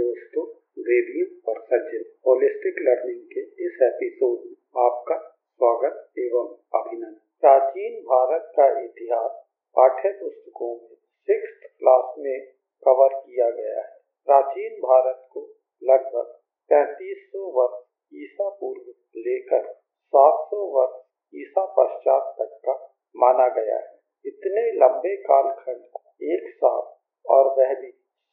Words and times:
दोस्तों 0.00 0.44
देवियों 0.84 1.26
और 1.48 1.58
सज्जन 1.62 2.04
होलिस्टिक 2.26 2.78
लर्निंग 2.84 3.24
के 3.32 3.40
इस 3.64 3.74
एपिसोड 3.82 4.44
में 4.44 4.84
आपका 4.84 5.16
स्वागत 5.60 6.18
एवं 6.18 6.46
अभिनंदन। 6.78 7.18
प्राचीन 7.42 7.98
भारत 8.04 8.46
का 8.56 8.68
इतिहास 8.80 9.34
पाठ्य 9.76 10.12
पुस्तकों 10.20 10.70
में 10.76 10.96
सिक्स 11.28 11.52
क्लास 11.66 12.14
में 12.18 12.38
कवर 12.82 13.18
किया 13.18 13.50
गया 13.50 13.76
है। 13.80 13.86
प्राचीन 14.28 14.80
भारत 14.86 15.28
को 15.32 15.44
लगभग 15.82 16.32
पैतीस 16.70 17.28
सौ 17.32 17.44
वर्ष 17.58 17.78
ईसा 18.12 18.48
पूर्व 18.60 19.20
लेकर 19.28 19.70
सात 20.12 20.44
सौ 20.50 20.64
वर्ष 20.78 20.98
ईसा 21.34 21.66
पश्चात 21.78 22.34
तक 22.40 22.58
का 22.66 22.78
माना 23.14 23.48
गया 23.60 23.78
है। 23.78 23.88
इतने 24.24 24.70
लंबे 24.80 25.16
कालखंड 25.22 26.32
एक 26.32 26.52
साथ 26.56 26.94
और 27.24 27.54
वह 27.58 27.74
भी 27.80 27.90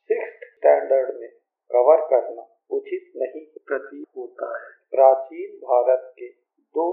सिक्स 0.09 0.45
स्टैंडर्ड 0.49 1.15
में 1.19 1.26
कवर 1.71 2.01
करना 2.09 2.43
उचित 2.71 3.11
नहीं 3.17 3.45
प्रतीत 3.67 4.07
होता 4.17 4.47
है। 4.53 4.69
प्राचीन 4.91 5.57
भारत 5.63 6.11
के 6.19 6.29
दो 6.75 6.87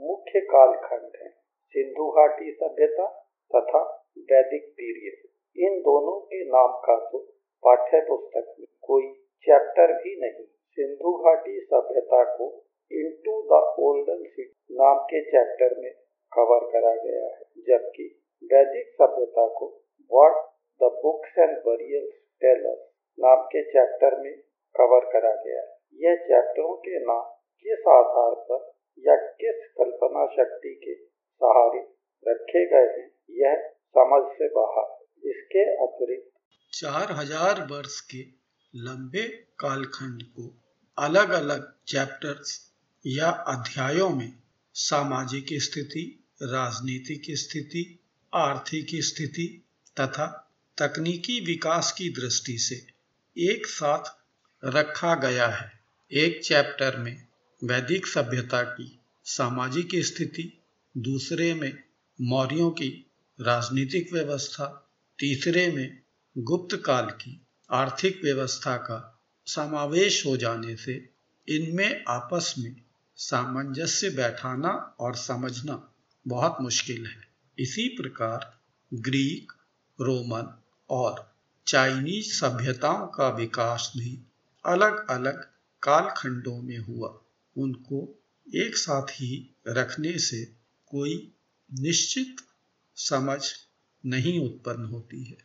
मुख्य 0.00 0.40
कालखंड 0.50 1.16
हैं 1.22 1.30
सिंधु 1.74 2.08
घाटी 2.12 2.52
सभ्यता 2.52 3.06
तथा 3.50 3.82
वैदिक 4.30 4.68
पीरियड। 4.76 5.28
इन 5.56 5.80
दोनों 5.82 6.18
के 6.26 6.44
नाम 6.46 6.76
का 6.84 6.96
तो 7.06 7.18
पाठ्य 7.62 8.00
पुस्तक 8.08 8.54
में 8.58 8.66
कोई 8.82 9.06
चैप्टर 9.44 9.92
भी 10.02 10.14
नहीं। 10.20 10.44
सिंधु 10.78 11.12
घाटी 11.18 11.60
सभ्यता 11.62 12.22
को 12.36 12.48
इनटू 12.90 13.40
द 13.48 13.58
ओल्डन 13.80 14.22
सिटी 14.26 14.74
नाम 14.74 15.02
के 15.10 15.20
चैप्टर 15.24 15.74
में 15.80 15.90
कवर 16.32 16.66
करा 16.72 16.94
गया 17.04 17.26
है 17.26 17.44
जबकि 17.68 18.06
वैदिक 18.42 18.94
सभ्यता 18.94 19.46
को 19.58 19.66
what 20.10 20.38
the 20.80 20.90
books 21.02 21.38
and 21.38 21.56
burials 21.64 22.14
teller 22.42 22.78
नाम 23.20 23.40
के 23.44 23.62
चैप्टर 23.62 24.20
में 24.20 24.32
कवर 24.74 25.06
करा 25.12 25.32
गया 25.44 25.62
यह 26.00 26.14
चैप्टरों 26.26 26.74
के 26.76 26.98
नाम, 27.00 27.22
किस 27.64 27.88
आधार 27.94 28.34
पर 28.48 28.60
या 28.98 29.16
किस 29.40 29.66
कल्पना 29.78 30.24
शक्ति 30.26 30.74
के 30.84 30.94
सहारे 31.40 31.80
रखे 32.26 32.64
गए 32.66 32.88
हैं, 32.92 33.08
यह 33.30 33.56
समझ 33.98 34.22
से 34.32 34.48
बाहर 34.48 35.30
इसके 35.30 35.64
अतिरिक्त 35.84 36.30
चार 36.72 37.12
हज़ार 37.12 37.60
वर्ष 37.70 38.00
के 38.00 38.22
लंबे 38.74 39.26
कालखंड 39.58 40.22
को 40.36 40.44
अलग 40.98 41.30
अलग 41.30 41.72
चैप्टर्स 41.88 42.52
या 43.06 43.30
अध्यायों 43.48 44.08
में 44.10 44.32
सामाजिक 44.74 45.46
स्थिति, 45.62 46.04
राजनीतिक 46.42 47.22
स्थिति, 47.36 47.84
आर्थिक 48.34 48.86
स्थिति 49.04 49.46
तथा 50.00 50.26
तकनीकी 50.78 51.40
विकास 51.46 51.92
की 51.98 52.08
दृष्टि 52.10 52.56
से 52.58 52.99
एक 53.38 53.66
साथ 53.66 54.04
रखा 54.64 55.14
गया 55.14 55.46
है। 55.46 55.72
एक 56.12 56.44
चैप्टर 56.44 56.96
में 56.96 57.26
वैदिक 57.64 58.06
सभ्यता 58.06 58.62
की 58.62 58.98
सामाजिक 59.24 59.88
स्थिति, 59.94 60.62
दूसरे 60.96 61.54
में 61.54 61.84
मौर्यों 62.20 62.70
की 62.70 63.10
राजनीतिक 63.40 64.12
व्यवस्था, 64.12 64.90
तीसरे 65.18 65.72
में 65.72 66.02
गुप्त 66.38 66.82
काल 66.86 67.06
की 67.06 67.46
आर्थिक 67.70 68.20
व्यवस्था 68.24 68.76
का 68.76 69.20
समावेश 69.46 70.26
हो 70.26 70.36
जाने 70.36 70.76
से 70.76 71.08
इनमें 71.48 72.04
आपस 72.08 72.54
में 72.58 72.76
सामंजस्य 73.16 74.10
बैठाना 74.10 74.96
और 75.00 75.16
समझना 75.16 75.94
बहुत 76.28 76.56
मुश्किल 76.60 77.06
है। 77.06 77.28
इसी 77.58 77.88
प्रकार 77.88 78.60
ग्रीक, 78.94 79.52
रोमन 80.00 80.62
और 80.90 81.29
चाइनीज़ 81.70 82.32
सभ्यताओं 82.32 83.06
का 83.06 83.28
विकास 83.28 83.92
भी 83.96 84.18
अलग 84.66 85.10
अलग 85.10 85.44
कालखंडों 85.82 86.62
में 86.62 86.78
हुआ। 86.78 87.20
उनको 87.58 88.22
एक 88.54 88.76
साथ 88.76 89.02
ही 89.02 89.56
रखने 89.68 90.18
से 90.18 90.44
कोई 90.86 91.32
निश्चित 91.80 92.36
समझ 92.94 93.44
नहीं 94.06 94.44
उत्पन्न 94.44 94.84
होती 94.84 95.24
है। 95.24 95.36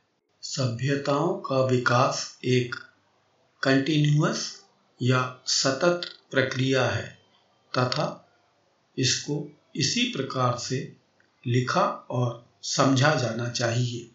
सभ्यताओं 0.41 1.37
का 1.37 1.65
विकास 1.65 2.39
एक 2.45 2.75
कंटिन्यूस 3.63 4.63
या 5.01 5.41
सतत 5.45 6.01
प्रक्रिया 6.31 6.89
है 6.89 7.07
तथा 7.77 8.37
इसको 8.97 9.49
इसी 9.75 10.13
प्रकार 10.17 10.57
से 10.57 10.95
लिखा 11.47 11.85
और 12.09 12.45
समझा 12.61 13.15
जाना 13.15 13.49
चाहिए। 13.49 14.11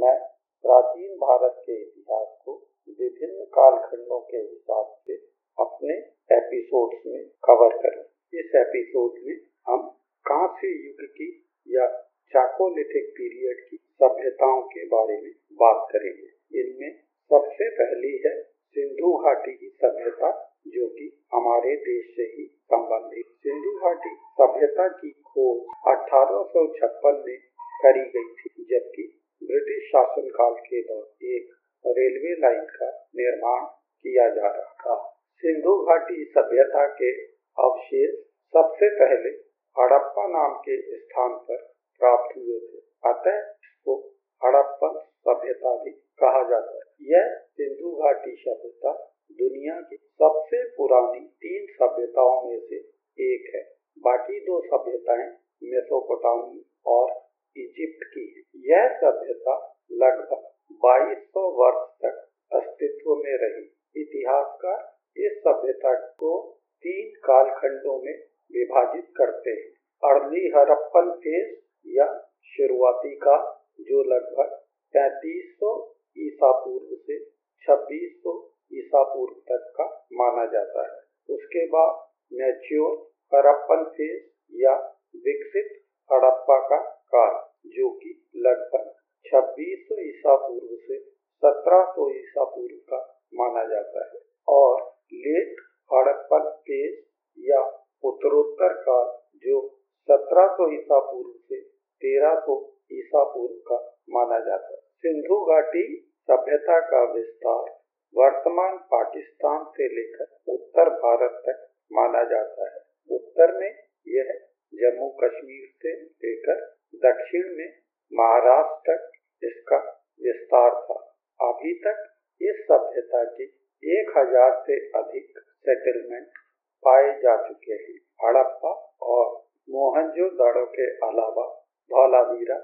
प्राचीन 0.00 1.16
भारत 1.16 1.56
के 1.66 1.82
इतिहास 1.82 2.28
को 2.44 2.52
विभिन्न 3.00 3.44
कालखंडों 3.44 4.20
के 4.20 4.36
हिसाब 4.36 4.96
से 5.06 5.14
अपने 5.58 5.94
एपिसोड्स 6.36 7.06
में 7.06 7.24
कवर 7.24 7.76
करें। 7.76 8.04
इस 8.40 8.54
एपिसोड 8.56 9.18
में 9.26 9.36
हम 9.68 9.88
कांस्य 10.26 10.68
युग 10.68 11.04
की 11.04 11.28
या 11.66 11.86
चाकोलिथिक 12.32 13.10
पीरियड 13.10 13.70
की 13.70 13.76
सभ्यताओं 13.76 14.62
के 14.62 14.86
बारे 14.86 15.20
में 15.22 15.32
बात 15.52 15.86
करेंगे। 15.92 16.60
इनमें 16.60 16.94
सबसे 17.30 17.70
पहली 17.70 18.22
है 18.26 18.42
सिंधु 18.42 19.12
घाटी 19.12 19.52
की 19.52 19.68
सभ्यता, 19.68 20.58
जो 20.68 20.88
कि 20.88 21.22
हमारे 21.34 21.76
देश 21.76 22.16
से 22.16 22.22
ही 22.22 22.46
संबंधित। 22.46 23.26
सिंधु 23.26 23.78
घाटी 23.78 24.14
सभ्यता 24.40 24.88
की 24.88 25.10
खोज 25.10 25.60
अठारह 25.88 26.42
सौ 26.42 26.66
छप्पन 26.72 27.22
में 27.26 27.38
करी 27.84 28.00
गई 28.00 28.32
थी, 28.34 28.64
जबकि 28.64 29.21
ब्रिटिश 29.46 29.88
शासनकाल 29.88 30.54
के 30.54 30.80
दौर 30.82 31.26
एक 31.26 31.48
रेलवे 31.86 32.40
लाइन 32.40 32.64
का 32.64 32.90
निर्माण 33.16 33.64
किया 34.04 34.28
जा 34.28 34.48
रहा 34.48 34.74
था। 34.82 34.96
सिंधु 35.42 35.76
घाटी 35.82 36.24
सभ्यता 36.38 36.86
के 36.86 37.10
अवशेष 37.58 38.14
सबसे 38.54 38.88
पहले 38.88 39.30
हड़प्पा 39.76 40.26
नाम 40.26 40.54
के 40.58 40.98
स्थान 40.98 41.34
पर 41.48 41.56
प्राप्त 42.00 42.36
हुए 42.36 42.58
थे। 42.58 42.78
अतः 43.10 43.38
इसको 43.38 43.96
हड़प्पन 44.42 45.00
सभ्यता 45.28 45.84
भी 45.84 45.90
कहा 45.90 46.42
जाता 46.50 46.74
है। 46.74 47.12
यह 47.12 47.34
सिंधु 47.34 47.90
घाटी 47.96 48.36
सभ्यता 48.48 48.92
दुनिया 49.32 49.80
की 49.80 49.96
सबसे 49.96 50.64
पुरानी 50.68 51.20
तीन 51.20 51.66
सभ्यताओं 51.74 52.48
में 52.48 52.60
से 52.60 52.76
एक 53.18 53.54
है। 53.54 53.62
बाकी 53.98 54.40
दो 54.40 54.60
सभ्यताएँ 54.66 55.28
मेसोपोटामी 55.64 56.64
और 56.86 57.21
इजिप्ट 57.56 58.04
की। 58.04 58.44
यह 58.70 58.88
सभ्यता 58.96 59.54
लगभग 59.92 60.48
2200 60.84 61.44
वर्ष 61.60 61.88
तक 62.04 62.28
अस्तित्व 62.56 63.14
में 63.14 63.36
रही। 63.36 64.02
इतिहासकार 64.02 64.96
इस 65.16 65.32
सभ्यता 65.38 65.94
को 65.94 66.58
तीन 66.84 67.10
कालखंडों 67.24 68.02
में 68.02 68.14
विभाजित 68.52 69.04
करते 69.16 69.50
हैं। 69.50 69.70
अर्ली 70.02 70.48
हरप्पन 70.56 71.10
फ़ेज़ 71.10 71.56
या 71.86 72.06
शुरुआती 72.44 73.14
का 73.16 73.36
जो 73.80 74.02
लगभग 74.02 74.56
3500 74.94 75.92
ईसा 76.18 76.52
पूर्व 76.52 76.96
से 76.96 77.18
2600 77.62 78.50
ईसा 78.74 79.02
पूर्व 79.02 79.34
तक 79.34 79.72
का 79.76 79.84
माना 80.12 80.46
जाता 80.46 80.82
है। 80.82 80.98
उसके 81.28 81.66
बाद 81.66 82.02
मैच्योर 82.32 82.96
हरप्पन 83.34 83.84
फ़ेज़ 83.84 84.22
या 84.54 84.74
विकसित 85.16 85.82
हड़प्पा 86.10 86.58
का 86.68 87.01
काल 87.12 87.34
जो 87.72 87.88
कि 87.96 88.10
लगभग 88.46 88.90
2600 89.26 89.98
ईसा 90.02 90.34
पूर्व 90.36 90.76
से 90.86 90.98
1700 91.42 92.08
ईसा 92.12 92.44
पूर्व 92.54 92.76
का 92.90 93.00
माना 93.32 93.64
जाता 93.68 94.04
है। 94.04 94.20
और 94.48 94.80
लेट 95.24 95.60
हड़प्पन 95.90 96.48
फ़ेज़ 96.68 96.96
या 97.38 97.60
उत्तरोत्तर 98.04 98.72
काल, 98.86 99.06
जो 99.44 99.60
1700 100.08 100.68
ईसा 100.74 100.98
पूर्व 101.10 101.32
से 101.48 101.60
1300 102.02 102.56
ईसा 102.92 103.24
पूर्व 103.34 103.54
का 103.68 103.78
माना 104.10 104.38
जाता 104.46 104.74
है। 104.74 104.80
सिंधु 105.04 105.40
घाटी 105.46 105.84
सभ्यता 106.28 106.80
का 106.90 107.02
विस्तार 107.12 107.70
वर्तमान 108.14 108.76
पाकिस्तान 108.90 109.64
से 109.76 109.88
लेकर 109.94 110.52
उत्तर 110.52 110.88
भारत 110.98 111.40
तक 111.46 111.68
माना 111.90 112.22
जाता 112.30 112.68
है। 112.72 112.80
उत्तर 113.10 113.58
में 113.60 113.70
यह 114.06 114.32
जम्मू 114.72 115.08
कश्मीर 115.22 115.66
से 115.82 115.94
लेकर 116.24 116.60
दक्षिण 117.02 117.48
में 117.56 117.68
महाराष्ट्र 118.12 118.92
तक 118.92 119.10
इसका 119.42 119.78
विस्तार 120.20 120.74
था 120.82 120.98
अभी 121.40 121.72
तक 121.84 122.02
इस 122.40 122.62
सभ्यता 122.66 123.24
के 123.36 123.44
एक 123.82 124.12
हज़ार 124.16 124.52
से 124.66 124.76
अधिक 124.98 125.38
सेटलमेंट 125.66 126.38
पाए 126.82 127.10
जा 127.22 127.36
चुके 127.46 127.74
हैं 127.74 127.98
हड़प्पा 128.22 128.72
और 129.08 129.26
मोहनजोदड़ो 129.68 130.64
के 130.76 130.86
अलावा 131.06 131.46
धौलावीरा 131.90 132.56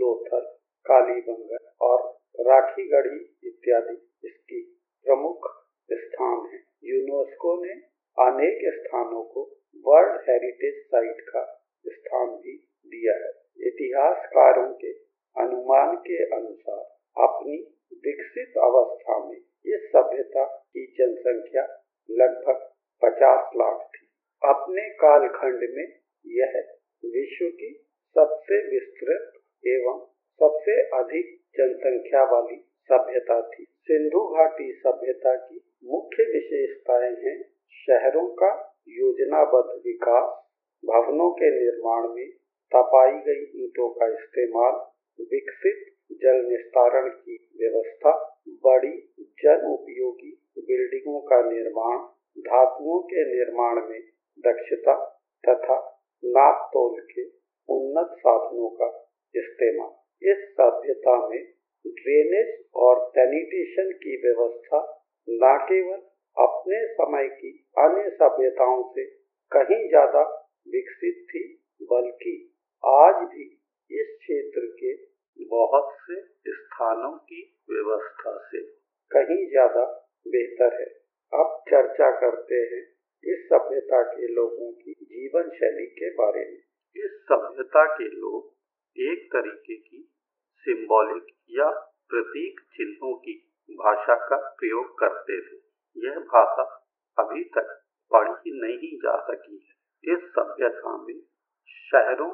लोथल 0.00 0.46
कालीबंगर 0.86 1.70
और 1.82 2.08
राखीगढ़ी 2.46 3.18
इत्यादि 3.48 3.96
इसकी 4.24 4.60
प्रमुख 5.06 5.48
स्थान 5.90 6.46
है 6.52 6.58
यूनेस्को 7.10 7.64
ने 7.64 7.72
अनेक 8.18 8.60
स्थानों 8.74 9.22
को 9.24 9.42
वर्ल्ड 9.86 10.20
हेरिटेज 10.28 10.74
साइट 10.86 11.20
का 11.20 11.42
स्थान 11.86 12.26
भी 12.26 12.56
दिया 12.86 13.12
है। 13.12 13.30
इतिहासकारों 13.66 14.74
के 14.74 14.92
अनुमान 15.36 15.96
के 15.96 16.24
अनुसार 16.24 16.80
अपनी 17.24 17.56
विकसित 18.06 18.58
अवस्था 18.58 19.18
में 19.28 19.38
इस 19.66 19.90
सभ्यता 19.96 20.44
की 20.44 20.86
जनसंख्या 20.98 21.62
लगभग 22.10 22.70
50 23.02 23.50
लाख 23.56 23.90
थी। 23.94 24.06
अपने 24.42 24.88
कालखंड 24.90 25.68
में 25.70 25.86
यह 26.26 26.60
विश्व 27.04 27.48
की 27.48 27.86
सबसे 28.16 28.56
विस्तृत 28.70 29.32
एवं 29.66 30.06
सबसे 30.40 30.80
अधिक 30.98 31.36
जनसंख्या 31.58 32.24
वाली 32.24 32.69
सभ्यता 32.92 33.40
थी। 33.50 33.64
सिंधु 33.82 34.20
घाटी 34.36 34.72
सभ्यता 34.86 35.34
की 35.36 35.60
मुख्य 35.84 36.24
विशेषताएँ 36.32 37.14
हैं 37.24 37.38
शहरों 37.80 38.26
का 38.34 38.50
योजनाबद्ध 38.88 39.70
विकास, 39.86 40.28
भवनों 40.82 41.30
के 41.30 41.50
निर्माण 41.50 42.08
में 42.14 42.28
तपाई 42.72 43.12
गई 43.12 43.44
ईंटों 43.62 43.88
का 43.90 44.08
इस्तेमाल, 44.08 44.74
विकसित 45.32 45.86
जल 46.22 46.40
निस्तारण 46.46 47.08
की 47.08 47.36
व्यवस्था, 47.60 48.12
बड़ी 48.64 48.92
जन 49.42 49.66
उपयोगी 49.72 50.30
बिल्डिंगों 50.58 51.20
का 51.20 51.40
निर्माण, 51.50 51.98
धातुओं 52.38 53.00
के 53.02 53.24
निर्माण 53.24 53.82
में 53.88 54.00
दक्षता 54.38 54.94
तथा 55.44 55.76
नाप 56.22 56.68
तोल 56.68 57.00
के 57.12 57.24
उन्नत 57.68 58.18
साधनों 58.18 58.70
का 58.70 58.88
इस्तेमाल। 59.34 59.90
इस 60.22 60.48
सभ्यता 60.52 61.16
में 61.28 61.42
ड्रेनेज 61.86 62.49
और 62.90 63.00
सैनिटेशन 63.10 63.90
की 64.02 64.16
व्यवस्था 64.22 64.80
न 65.28 65.56
केवल 65.68 66.00
अपने 66.36 66.80
समय 66.94 67.28
की 67.38 67.50
अन्य 67.78 68.10
सभ्यताओं 68.16 68.82
से 68.92 69.04
कहीं 69.52 69.88
ज़्यादा 69.88 70.22
विकसित 70.68 71.24
थी, 71.30 71.42
बल्कि 71.90 72.34
आज 72.84 73.22
भी 73.30 73.44
इस 73.90 74.16
क्षेत्र 74.20 74.66
के 74.80 74.92
बहुत 75.50 75.92
से 76.00 76.20
स्थानों 76.54 77.12
की 77.28 77.42
व्यवस्था 77.70 78.36
से 78.50 78.62
कहीं 79.10 79.46
ज़्यादा 79.50 79.84
बेहतर 80.26 80.80
है। 80.80 80.86
अब 81.32 81.58
चर्चा 81.68 82.10
करते 82.20 82.60
हैं 82.72 82.82
इस 83.24 83.44
सभ्यता 83.44 84.02
के 84.12 84.28
लोगों 84.34 84.70
की 84.72 84.92
जीवन 84.92 85.50
शैली 85.50 85.86
के 85.98 86.10
बारे 86.14 86.44
में। 86.44 86.58
इस 86.96 87.18
सभ्यता 87.24 87.84
के 87.96 88.08
लोग 88.16 89.02
एक 89.02 89.26
तरीके 89.26 89.76
की 89.78 90.02
सिंबॉलिक 90.64 91.26
या 91.50 91.68
प्रतीक 92.10 92.60
चिन्हों 92.76 93.14
की 93.16 93.34
भाषा 93.70 94.14
का 94.28 94.36
प्रयोग 94.58 94.98
करते 94.98 95.40
थे 95.40 95.58
यह 95.96 96.18
भाषा 96.30 96.64
अभी 97.18 97.44
तक 97.44 97.68
पढ़ी 98.12 98.52
नहीं 98.60 98.96
जा 98.98 99.16
सकी 99.26 99.56
है। 99.56 100.14
इस 100.14 100.24
सभ्यता 100.38 100.96
में 101.02 101.20
शहरों 101.68 102.30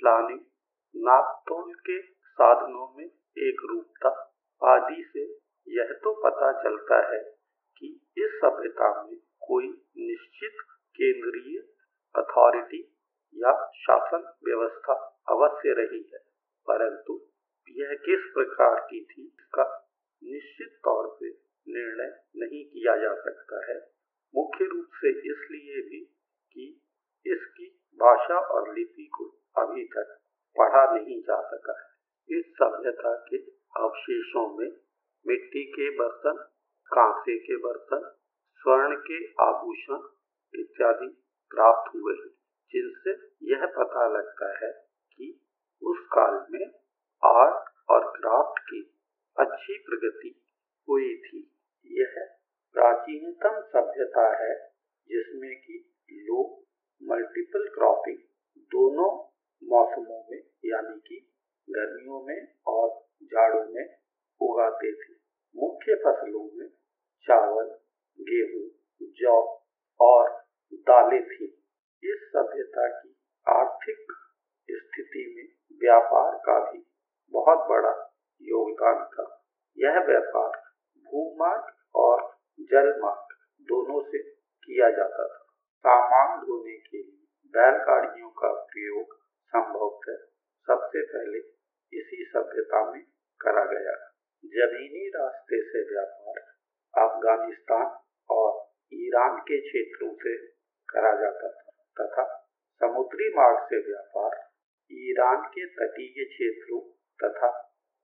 प्लानिंग 0.00 0.40
नापतोल 0.96 1.72
के 1.74 2.00
साधनों 2.32 2.86
में 2.98 3.04
एक 3.38 3.62
रूपता 3.70 4.12
आदि 4.62 5.04
से 5.12 5.24
यह 5.68 5.92
तो 6.02 6.14
पता 6.24 6.52
चलता 6.62 7.00
है 7.12 7.22
कि 7.78 7.88
इस 8.18 8.38
सभ्यता 8.44 8.90
में 9.02 9.16
कोई 9.40 9.68
निश्चित 10.10 10.62
केंद्रीय 11.00 11.58
अथॉरिटी 12.14 12.82
या 13.36 13.56
शासन 13.74 14.30
व्यवस्था 14.44 14.94
अवश्य 15.28 15.74
रही 15.78 16.02
है। 16.14 16.23
किस 18.14 18.26
प्रकार 18.34 18.80
की 18.80 18.98
थी, 19.04 19.22
इसका 19.22 19.64
निश्चित 20.22 20.68
तौर 20.84 21.06
पे 21.20 21.28
निर्णय 21.68 22.10
नहीं 22.36 22.64
किया 22.64 22.96
जा 22.96 23.14
सकता 23.14 23.72
है। 23.72 23.76
मुख्य 24.34 24.64
रूप 24.64 24.86
से 24.94 25.10
इसलिए 25.30 25.80
भी 25.82 26.00
कि 26.52 26.66
इसकी 27.26 27.66
भाषा 27.98 28.38
और 28.38 28.74
लिपि 28.74 29.10
को 29.14 29.24
अभी 29.56 29.84
तक 29.84 30.14
पढ़ा 30.56 30.84
नहीं 30.94 31.20
जा 31.22 31.40
सका 31.50 31.76
है। 31.80 32.38
इस 32.38 32.44
सभ्यता 32.52 33.14
के 33.30 33.36
अवशेषों 33.80 34.46
में 34.58 34.70
मिट्टी 35.26 35.64
के 35.64 35.90
बर्तन, 35.90 36.42
कांसे 36.86 37.38
के 37.38 37.56
बर्तन, 37.56 38.08
स्वर्ण 38.54 38.96
के 38.96 39.24
आभूषण 39.44 40.08
इत्यादि 40.54 41.06
प्राप्त 41.50 41.94
हुए 41.94 42.14
हैं, 42.14 42.32
जिनसे 42.72 43.10
यह 43.52 43.66
पता 43.66 44.08
लगता 44.08 44.66
है 44.66 44.72
कि 45.12 45.40
उस 45.82 45.98
काल 46.12 46.46
में 46.50 46.66
आर्ट 47.22 47.70
और 47.90 48.04
क्राफ्ट 48.16 48.58
की 48.58 48.90
अच्छी 49.38 49.73
प्रगति 49.86 50.44
हुई 50.88 51.16
थी। 51.16 51.50
यह 51.86 52.14
प्राचीनतम 52.72 53.60
सभ्यता 53.60 54.44
है, 54.44 54.54
जिसमें 55.08 55.56
कि 55.60 55.88
लोग 56.12 56.64
मल्टीपल 57.02 57.68
क्रॉपिंग 57.74 58.18
दोनों 58.58 59.10
मौसमों 59.62 60.24
में, 60.30 60.42
यानी 60.64 61.00
कि 61.00 61.30
गर्मियों 61.70 62.20
में 62.24 62.54
और 62.66 63.06
जाड़ों 63.22 63.74
में 63.74 63.98
उगाते 64.40 64.92
थे। 64.92 65.14
मुख्य 65.56 65.94
फ़सलों 65.94 66.50
में 66.56 66.68
चावल, 67.26 67.78
गेहूँ, 68.20 68.70
जौ 69.02 69.64
और 70.00 70.44
दालें 70.72 71.24
थी। 71.24 71.44
इस 72.04 72.30
सभ्यता 72.36 72.88
की 72.88 73.16
आर्थिक 73.48 74.06
स्थिति 74.70 75.34
में 75.36 75.78
व्यापार 75.78 76.36
का 76.36 76.72
भी 76.72 76.78
बहुत 77.32 77.58
बड़ा 77.58 78.20
योगदान 78.42 79.04
था। 79.06 79.33
यह 79.84 79.98
व्यापार 80.06 80.50
भूमार्ग 81.06 81.72
और 81.94 82.22
जल 82.70 82.92
मार्ग 83.00 83.34
दोनों 83.68 84.02
से 84.02 84.18
किया 84.66 84.90
जाता 84.90 85.26
था। 85.28 85.42
सामान 85.84 86.38
ढोने 86.40 86.76
के 86.78 86.98
लिए 86.98 87.24
बैलगाड़ियों 87.54 88.30
का 88.30 88.52
प्रयोग 88.70 89.16
संभवतः 89.52 90.22
सबसे 90.68 91.02
पहले 91.06 91.38
इसी 91.92 92.24
सभ्यता 92.32 92.80
में 92.90 93.02
करा 93.40 93.64
गया। 93.64 93.96
जमीनी 94.44 95.08
रास्ते 95.08 95.60
से 95.62 95.82
व्यापार 95.90 96.40
अफ़गानिस्तान 96.94 97.86
और 98.30 98.50
ईरान 98.92 99.36
के 99.40 99.60
क्षेत्रों 99.60 100.12
से 100.14 100.36
करा 100.88 101.12
जाता 101.20 101.48
था, 101.50 101.70
तथा 102.00 102.24
समुद्री 102.80 103.28
मार्ग 103.34 103.62
से 103.64 103.78
व्यापार 103.86 104.40
ईरान 104.90 105.46
के 105.48 105.66
तटीय 105.76 106.24
क्षेत्रों 106.24 106.80
तथा 107.20 107.50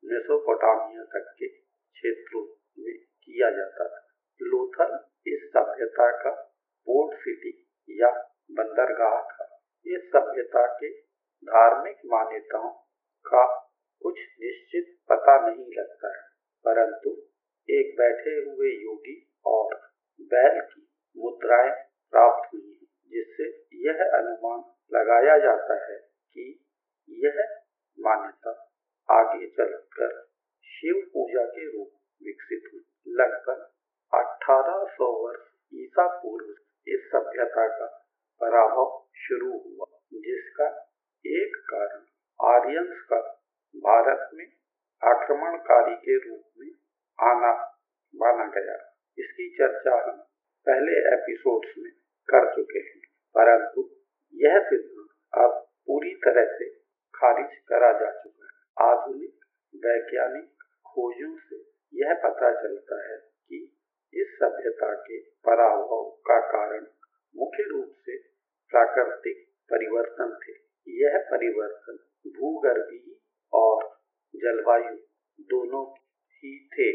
मेसोपोटामिया 0.04 1.04
तक 1.04 1.34
के 1.38 1.59
क्षेत्रों 2.00 2.42
में 2.78 2.96
किया 3.24 3.50
जाता 3.50 3.88
था। 3.88 4.00
लोथल 4.40 4.98
इस 5.26 5.48
सभ्यता 5.56 6.10
का 6.22 6.30
पोर्ट 6.86 7.18
सिटी 7.20 7.52
या 7.88 8.10
बंदरगाह 8.50 9.16
था। 9.32 9.46
इस 9.86 10.06
सभ्यता 10.14 10.66
के 10.74 10.90
धार्मिक 11.42 12.00
मान्यताओं 12.06 12.70
का 13.24 13.44
कुछ 14.02 14.18
निश्चित 14.40 14.96
पता 15.12 15.34
नहीं 15.46 15.66
लगता 15.78 16.08
है, 16.08 16.22
परंतु 16.64 17.10
एक 17.68 17.94
बैठे 17.98 18.34
हुए 18.40 18.70
योगी 18.84 19.16
और 19.46 19.74
बैल 20.30 20.60
की 20.72 20.86
मुद्राएँ 21.16 21.70
प्राप्त 22.12 22.48
हुई 22.54 22.88
जिससे 23.12 23.48
यह 23.84 24.02
अनुमान 24.18 24.64
लगाया 24.92 25.38
जाता 25.38 25.78
है 25.84 25.98
कि 26.36 26.48
यह 27.08 27.42
मान्यता 27.98 28.52
आगे 29.08 29.46
चलकर 29.50 30.18
शिव 30.64 31.00
पूजा 31.14 31.44
के 31.54 31.66
रूप 31.66 31.90
विकसित 32.22 32.70
हुई 32.72 33.14
लगभग 33.20 33.66
1800 34.12 35.08
वर्ष 35.22 35.46
ईसा 35.72 36.06
पूर्व 36.22 36.54
इस 36.86 37.08
सभ्यता 37.12 37.66
का 37.78 37.86
पराभव 38.40 38.92
शुरू 39.24 39.50
हुआ 39.58 39.86
जिसका 40.26 40.68
एक 41.24 41.56
कारण 41.72 42.04
आर्यंस 42.40 43.02
का 43.10 43.20
भारत 43.74 44.30
में 44.34 44.46
आक्रमणकारी 45.02 45.94
के 45.96 46.16
रूप 46.18 46.44
में 46.60 46.70
आना 47.18 47.52
माना 48.14 48.46
गया 48.56 48.76
इसकी 49.18 49.48
चर्चा 49.56 49.96
हम 50.06 50.18
पहले 50.66 50.96
एपिसोड्स 51.14 51.74
में 51.78 51.90
कर 52.30 52.54
चुके 52.56 52.78
हैं। 52.78 53.00
परंतु 53.38 53.80
यह 54.34 54.58
सिद्धांत 54.58 55.44
अब 55.44 55.66
पूरी 55.86 56.14
तरह 56.14 56.44
से 56.58 56.70
खारिज 57.14 57.58
करा 57.68 57.92
जा 57.92 58.10
चुका 58.22 58.44
है। 58.44 58.90
आधुनिक 58.90 59.34
वैज्ञानिक 59.74 60.48
खोजों 60.86 61.36
से 61.38 61.56
यह 61.94 62.14
पता 62.14 62.62
चलता 62.62 62.96
है 63.10 63.18
कि 63.18 63.76
इस 64.14 64.38
सभ्यता 64.42 64.94
के 64.94 65.20
पराभव 65.20 66.10
का 66.26 66.40
कारण 66.40 66.86
मुख्य 67.36 67.62
रूप 67.62 67.90
से 67.90 68.16
प्राकृतिक 68.70 69.48
परिवर्तन 69.72 70.38
थे। 70.42 70.52
यह 70.88 71.18
परिवर्तन 71.30 71.98
भूगर्भीय 72.30 73.14
और 73.52 73.76
जलवायु 74.36 74.96
दोनों 75.40 75.94
ही 76.30 76.68
थे। 76.68 76.90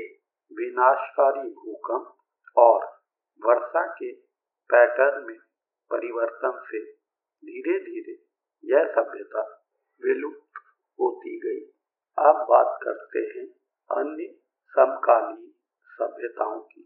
विनाशकारी 0.52 1.50
भूकंप 1.50 2.18
और 2.58 2.86
वर्षा 3.46 3.94
के 3.94 4.12
पैटर्न 4.70 5.26
में 5.28 5.38
परिवर्तन 5.92 6.62
से 6.66 6.80
धीरे 7.44 7.80
धीरे 7.80 8.14
यह 8.64 8.86
सभ्यता 8.92 9.42
विलुप्त 10.02 10.62
होती 11.00 11.38
गई। 11.40 11.60
अब 12.18 12.46
बात 12.50 12.80
करते 12.84 13.20
हैं 13.20 13.46
अन्य 13.90 14.28
समकालीन 14.76 15.52
सभ्यताओं 15.90 16.60
की। 16.62 16.82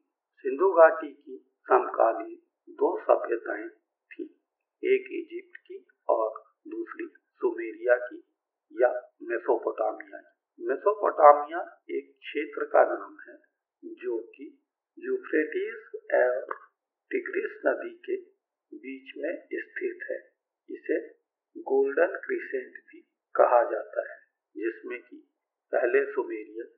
सिंधु 0.45 0.71
घाटी 0.71 1.12
की 1.13 1.38
समकालीन 1.63 2.36
दो 2.74 2.89
सभ्यताएँ 3.01 3.69
थी, 4.12 4.24
एक 4.83 5.07
इजिप्ट 5.12 5.57
की 5.57 5.86
और 6.09 6.29
दूसरी 6.67 7.07
सुमेरिया 7.36 7.95
की, 7.95 8.24
या 8.74 8.89
मेसोपोटामिया 9.24 10.21
मेसोपोटामिया 10.59 11.59
एक 11.91 12.12
क्षेत्र 12.19 12.65
का 12.65 12.83
नाम 12.86 13.17
है, 13.27 13.38
जो 13.83 14.17
कि 14.36 14.45
यूफ्रेटिस 15.00 15.95
और 16.13 16.68
टिग्रिस 17.12 17.62
नदी 17.66 17.89
के 17.89 18.16
बीच 18.78 19.13
में 19.18 19.48
स्थित 19.54 20.00
है, 20.12 20.32
इसे 20.70 21.08
गोल्डन 21.58 22.20
क्रिसेंट 22.25 22.84
भी 22.84 23.00
कहा 23.36 23.63
जाता 23.63 24.13
है, 24.13 24.20
जिसमें 24.56 25.01
कि 25.04 25.30
पहले 25.72 26.06
सुमेरियन 26.06 26.70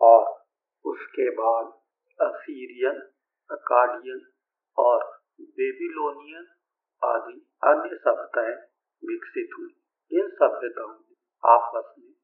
और 0.00 0.46
उसके 0.84 1.30
बाद 1.30 1.66
असीरियन, 2.20 3.00
अकाडियन 3.50 4.26
और 4.78 5.22
बेबीलोनियन 5.40 6.46
आदि 7.04 7.50
अन्य 7.62 7.96
सभ्यताएँ 7.96 8.54
विकसित 9.02 9.48
हुई। 9.58 9.74
इन 10.12 10.28
सभ्यताओं 10.28 10.94
ने 10.94 11.14
आपस 11.44 11.94
में 11.98 12.14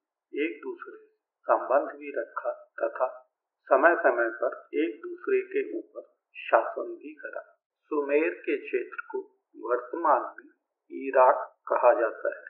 एक 0.45 0.61
दूसरे 0.63 1.07
संबंध 1.47 1.99
भी 1.99 2.11
रखा 2.17 2.73
तथा 2.83 3.23
समय 3.65 3.95
समय 3.95 4.31
पर 4.43 4.69
एक 4.75 5.01
दूसरे 5.03 5.41
के 5.41 5.79
ऊपर 5.79 6.15
शासन 6.37 6.95
भी 6.95 7.15
करा। 7.15 7.56
सुमेर 7.87 8.31
के 8.31 8.57
क्षेत्र 8.57 8.97
को 9.11 9.19
वर्तमान 9.57 10.35
में 10.39 10.53
इराक 10.91 11.57
कहा 11.73 12.01
जाता 12.01 12.29
है। 12.29 12.45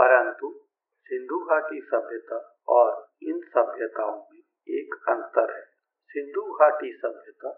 परंतु 0.00 0.64
सिंधु 1.04 1.38
घाटी 1.38 1.80
सभ्यता 1.80 2.64
और 2.68 3.12
इन 3.22 3.40
सभ्यताओं 3.40 4.26
में 4.32 4.38
एक 4.68 5.04
अंतर 5.08 5.56
है। 5.56 5.64
सिंधु 6.06 6.42
घाटी 6.42 6.92
सभ्यता 6.92 7.50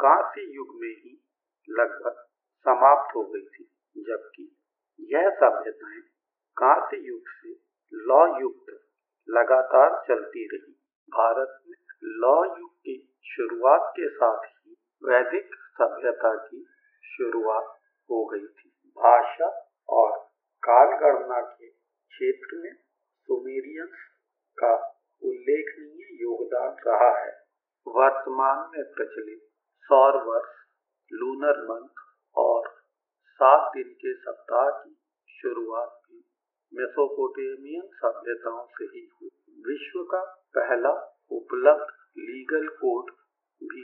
कांस्य 0.00 0.40
युग 0.40 0.66
में 0.70 0.88
ही 0.88 1.24
लगभग 1.70 2.26
समाप्त 2.60 3.16
हो 3.16 3.24
गई 3.24 3.46
थी, 3.46 3.64
जबकि 3.96 4.56
यह 5.00 5.30
सभ्यताएँ 5.30 6.00
कांस्य 6.56 6.96
युग 6.96 7.22
से 7.28 7.50
लौ 7.94 8.40
युग 8.40 8.54
तक 8.54 8.86
लगातार 9.28 10.04
चलती 10.08 10.44
रही। 10.46 10.72
भारत 11.10 11.60
में 11.66 11.78
लौ 12.04 12.58
युग 12.58 12.70
की 12.70 13.20
शुरुआत 13.24 13.90
के 13.90 14.08
साथ 14.08 14.44
ही 14.44 14.76
वैदिक 15.04 15.50
सभ्यता 15.80 16.34
की 16.46 16.64
शुरुआत 17.04 17.76
हो 18.10 18.24
गई 18.24 18.46
थी। 18.46 18.70
भाषा 18.96 19.50
और 19.88 20.16
काल 20.62 20.96
गणना 20.96 21.40
के 21.42 21.68
क्षेत्र 21.68 22.56
में 22.56 22.72
सुमेरियंस 23.28 24.06
का 24.58 24.72
उल्लेखनीय 25.22 26.22
योगदान 26.22 26.76
रहा 26.86 27.12
है। 27.20 27.30
वर्तमान 27.86 28.58
में 28.74 28.84
प्रचलित 28.92 29.46
सौर 29.84 30.16
वर्ष, 30.24 30.52
लूनर 31.12 31.62
मंथ 31.62 32.02
और 32.36 32.68
सात 33.40 33.70
दिन 33.76 33.92
के 33.94 34.14
सप्ताह 34.14 34.68
की 34.70 34.94
शुरुआत 35.28 36.00
भी 36.06 36.18
मेसोपोटेमियन 36.72 37.86
सभ्यताओं 37.94 38.66
से 38.66 38.84
ही 38.84 39.08
हुई। 39.14 39.30
विश्व 39.66 40.02
का 40.02 40.22
पहला 40.58 40.92
उपलब्ध 41.30 41.86
लीगल 42.18 42.68
कोड 42.68 43.10
भी 43.62 43.82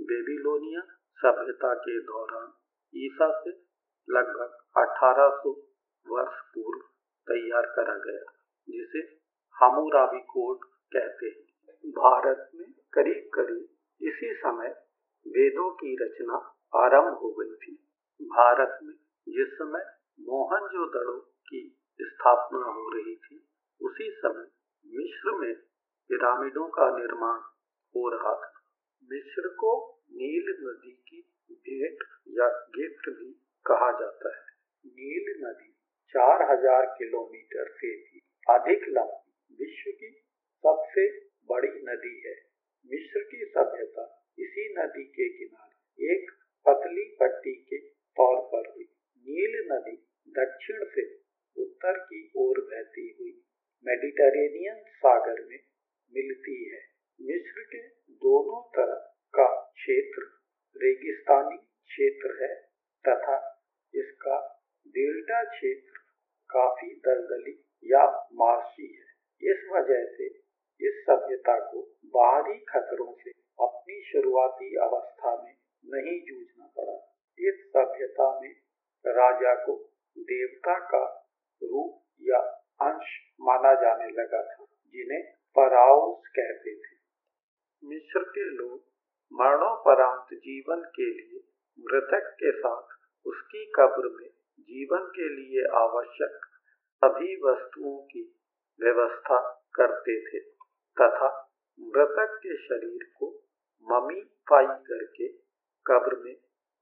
बेबीलोनियन 0.00 0.97
सभ्यता 1.18 1.74
के 1.74 2.00
दौरान 2.00 2.52
ईसा 2.94 3.40
से 3.40 3.50
लगभग 4.10 4.80
1800 4.80 5.50
वर्ष 6.06 6.40
पूर्व 6.40 6.80
तैयार 7.28 7.66
करा 7.66 7.94
गया, 7.94 8.32
जिसे 8.68 8.98
हमूराबी 9.56 10.20
कोड 10.20 10.58
कहते 10.64 11.26
हैं। 11.26 11.48
भारत 11.90 12.50
में 12.54 12.72
करीब 12.92 13.30
करीब 13.34 13.68
इसी 14.00 14.34
समय 14.34 14.68
वेदों 15.26 15.70
की 15.70 15.96
रचना 16.04 16.36
आरंभ 16.76 17.18
हो 17.18 17.30
गई 17.32 17.54
थी। 17.54 17.74
भारत 18.22 18.78
में 18.82 18.94
जिस 19.28 19.48
समय 19.48 19.84
मोहनजोदड़ो 20.20 21.18
की 21.20 21.80
स्थापना 22.00 22.66
हो 22.66 22.94
रही 22.94 23.16
थी, 23.16 23.48
उसी 23.82 24.10
समय 24.10 24.46
मिस्र 24.86 25.38
में 25.38 25.54
पिरामिडों 26.10 26.68
का 26.68 26.98
निर्माण 26.98 27.38
हो 27.96 28.08
रहा 28.08 28.34
था। 28.34 28.52
मिस्र 29.12 29.48
को 29.48 29.97
नील 30.12 30.46
नदी 30.60 30.92
की 31.08 31.20
भेंट 31.50 32.04
या 32.28 32.48
गिफ्ट 32.76 33.08
भी 33.10 33.32
कहा 33.66 33.90
जाता 34.00 34.36
है। 34.36 34.46
नील 34.86 35.34
नदी 35.44 35.74
4000 36.14 36.86
किलोमीटर 36.98 37.68
से 37.76 37.96
भी 37.96 38.20
अधिक 38.48 38.88
लंबी, 38.88 39.32
विश्व 39.60 39.90
की 39.90 40.10
सबसे 40.64 41.04
बड़ी 41.50 41.68
नदी 41.68 42.14
है। 42.26 42.34
मिस्र 42.90 43.22
की 43.22 43.44
सभ्यता 43.44 44.04
इसी 44.38 44.64
नदी 44.78 45.04
के 45.04 45.28
किनारे 45.28 46.12
एक 46.12 46.30
पतली 46.66 47.04
पट्टी 47.20 47.54
के 47.54 47.78
तौर 48.18 48.36
पर 48.52 48.70
हुई। 48.70 48.84
नील 49.26 49.56
नदी 49.72 49.96
दक्षिण 50.28 50.84
से 50.84 51.04
उत्तर 51.56 51.98
की 51.98 52.32
ओर 52.36 52.60
बहती 52.60 53.16
हुई 53.20 53.34
मेडिटेरेनियन 53.86 54.82
सागर 54.96 55.44
में 55.44 55.58
मिलती 56.12 56.56
है। 56.70 56.80
मिस्र 57.20 57.62
के 57.62 57.82
दोनों 58.14 58.62
तरफ़ 58.70 59.07
क्षेत्र, 59.88 60.22
रेगिस्तानी 60.76 61.56
क्षेत्र 61.56 62.32
है 62.42 62.54
तथा 63.04 63.36
इसका 63.94 64.64
डेल्टा 64.86 65.44
क्षेत्र 65.44 66.00
काफ़ी 66.50 66.88
दलदली 66.94 67.54
या 67.84 68.28
मार्शी 68.32 68.86
है। 68.94 69.06
इस 69.50 69.68
वजह 69.72 70.04
से 70.04 70.26
इस 70.80 71.04
सभ्यता 71.10 71.70
को 71.72 71.80
बाहरी 72.06 72.58
खतरों 72.58 73.14
से 73.14 73.30
अपनी 73.60 74.02
शुरुआती 74.12 74.76
अवस्था 74.76 75.44
में 75.44 75.56
नहीं 75.84 76.20
जूझना 76.24 76.66
पड़ा। 76.66 76.96
इस 77.38 77.64
सभ्यता 77.76 78.40
में 78.40 78.50
राजा 79.06 79.54
को 79.66 79.76
देवता 80.18 80.78
का 80.78 81.04
रूप 81.62 82.04
या 82.22 82.38
अंश 82.82 83.06
माना 83.40 83.74
जाने 83.74 84.10
लगा 84.10 84.42
था, 84.42 84.64
जिन्हें 84.86 85.34
पराउस 85.56 86.28
कहते 86.28 86.76
थे। 86.76 86.96
मिस्र 87.84 88.22
के 88.22 88.44
लोग 88.44 88.87
मरणोपरांत 89.32 90.38
जीवन 90.38 90.80
के 90.80 91.10
लिए, 91.10 91.40
मृतक 91.80 92.30
के 92.30 92.52
साथ 92.58 92.82
उसकी 93.26 93.72
कब्र 93.74 94.08
में 94.08 94.28
जीवन 94.60 95.06
के 95.06 95.28
लिए 95.28 95.66
आवश्यक 95.76 96.40
सभी 97.04 97.36
वस्तुओं 97.44 98.02
की 98.02 98.34
व्यवस्था 98.80 99.64
करते 99.74 100.20
थे, 100.20 100.40
तथा 101.00 101.52
मृतक 101.80 102.40
के 102.42 102.56
शरीर 102.56 103.10
को 103.16 103.44
ममी 103.92 104.20
पाई 104.20 104.66
करके 104.66 105.28
कब्र 105.86 106.16
में 106.16 106.34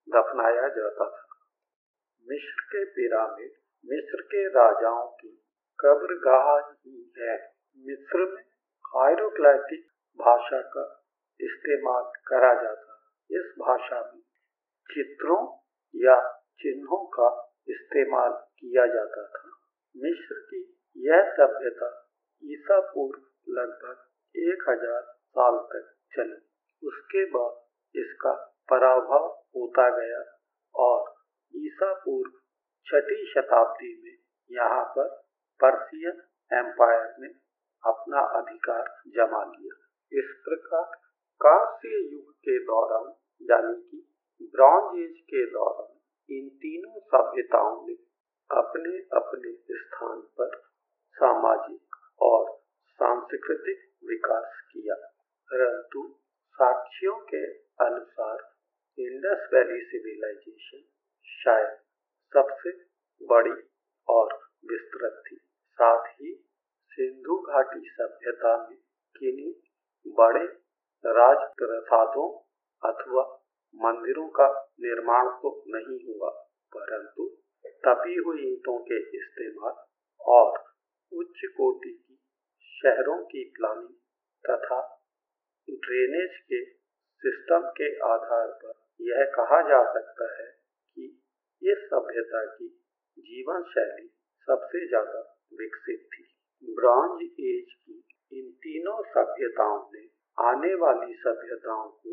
दफनाया 0.08 0.68
जाता 0.68 1.04
था। 1.04 1.36
मिस्र 2.28 2.60
के 2.60 2.84
पिरामिड, 2.84 3.50
मिस्र 3.86 4.22
के 4.22 4.48
राजाओं 4.48 5.06
की 5.06 5.42
कब्रगाह 5.80 6.70
ही 6.70 7.12
है। 7.18 7.52
मिस्र 7.78 8.18
में 8.18 8.42
हायरोग्लाइटिक 8.86 9.86
भाषा 10.18 10.60
का 10.60 11.02
इस्तेमाल 11.40 12.04
करा 12.26 12.52
जाता 12.62 12.94
इस 13.30 13.52
भाषा 13.58 14.00
में 14.02 14.20
चित्रों 14.90 15.42
या 15.94 16.16
चिन्हों 16.60 17.04
का 17.08 17.28
इस्तेमाल 17.68 18.32
किया 18.58 18.86
जाता 18.86 19.22
था। 19.26 19.50
मिस्र 19.94 20.38
की 20.50 20.60
यह 20.96 21.32
सभ्यता 21.32 21.88
ईसा 22.42 22.80
पूर्व 22.90 23.52
लगभग 23.52 24.40
एक 24.48 24.68
हज़ार 24.68 25.02
साल 25.30 25.58
तक 25.72 25.92
चली। 26.16 26.88
उसके 26.88 27.24
बाद 27.30 27.98
इसका 27.98 28.32
पराभव 28.68 29.26
होता 29.56 29.88
गया 29.96 30.22
और 30.74 31.14
ईसा 31.54 31.92
पूर्व 32.04 32.30
छठी 32.86 33.24
शताब्दी 33.32 33.92
में 34.04 34.16
यहाँ 34.50 34.84
पर 34.96 35.08
पर्सियन 35.60 36.22
एम्पायर 36.50 37.14
ने 37.20 37.28
अपना 37.84 38.20
अधिकार 38.38 38.84
जमा 39.16 39.42
लिया। 39.44 39.74
इस 40.12 40.34
प्रकार 40.44 40.84
कांस्य 41.42 42.08
युग 42.12 42.30
के 42.30 42.58
दौरान, 42.58 43.14
यानी 43.42 43.82
कि 43.82 44.12
ब्रॉन्ज 44.42 45.02
एज 45.02 45.20
के 45.20 45.46
दौरान, 45.46 46.00
इन 46.30 46.48
तीनों 46.48 47.00
सभ्यताओं 47.00 47.86
ने 47.86 47.94
अपने 48.50 48.98
अपने 48.98 49.52
स्थान 49.74 50.20
पर 50.20 50.58
सामाजिक 51.10 51.96
और 52.20 52.60
सांस्कृतिक 52.88 54.08
विकास 54.08 54.62
किया। 54.72 54.94
परंतु 55.52 56.18
साक्ष्यों 56.52 57.16
के 57.16 57.46
अनुसार 57.58 58.54
इंडस 58.98 59.48
वैली 59.54 59.84
सिविलाइजेशन 59.84 60.84
शायद 61.24 61.78
सबसे 62.32 62.70
बड़ी 63.26 63.68
और 64.08 64.34
विस्तृत 64.70 65.22
थी। 65.26 65.36
साथ 65.72 66.06
ही 66.06 66.48
सिंधु 66.86 67.36
घाटी 67.36 67.88
सभ्यता 67.88 68.68
में 68.68 68.78
किन्हीं 69.16 69.54
बड़े 70.12 70.55
राज 71.16 71.44
प्रसादों 71.58 72.28
अथवा 72.82 73.22
मंदिरों 73.80 74.28
का 74.30 74.46
निर्माण 74.80 75.28
तो 75.42 75.50
नहीं 75.66 75.98
हुआ, 76.06 76.30
परंतु 76.72 77.28
तपी 77.86 78.16
हुई 78.26 78.42
ईंटों 78.46 78.78
के 78.84 78.98
इस्तेमाल 79.18 79.74
और 80.20 80.58
उच्च 81.12 81.40
कोटि 81.56 81.92
की 81.92 82.18
शहरों 82.72 83.18
की 83.24 83.44
प्लानिंग 83.56 83.94
तथा 84.44 84.80
ड्रेनेज 85.68 86.36
के 86.50 86.64
सिस्टम 87.22 87.68
के 87.76 87.88
आधार 88.06 88.50
पर 88.64 88.74
यह 89.00 89.24
कहा 89.34 89.60
जा 89.68 89.78
सकता 89.92 90.28
है 90.32 90.48
कि 90.96 91.06
इस 91.62 91.86
सभ्यता 91.92 92.44
की 92.50 92.68
जीवन 93.18 93.62
शैली 93.72 94.06
सबसे 94.48 94.86
ज़्यादा 94.88 95.20
विकसित 95.60 96.04
थी। 96.12 96.24
ब्रॉन्ज 96.68 97.22
एज 97.22 97.72
की 97.72 97.96
इन 98.32 98.50
तीनों 98.64 99.00
सभ्यताओं 99.08 99.80
ने 99.94 100.04
आने 100.40 100.74
वाली 100.74 101.14
सभ्यताओं 101.14 101.88
को 101.88 102.10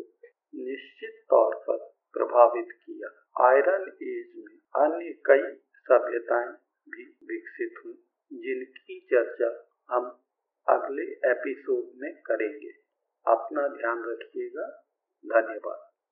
निश्चित 0.54 1.24
तौर 1.30 1.54
पर 1.54 1.76
प्रभावित 2.12 2.68
किया। 2.72 3.08
आयरन 3.48 3.82
एज 4.02 4.32
में 4.36 4.82
अन्य 4.84 5.12
कई 5.26 5.54
सभ्यताएँ 5.74 6.52
भी 6.88 7.04
विकसित 7.04 7.74
हुई, 7.84 7.94
जिनकी 8.32 9.00
चर्चा 9.00 9.68
हम 9.94 10.20
अगले 10.68 11.02
एपिसोड 11.02 11.84
में 11.96 12.22
करेंगे। 12.22 12.70
अपना 13.26 13.68
ध्यान 13.68 14.04
रखिएगा। 14.04 14.66
धन्यवाद। 15.26 15.93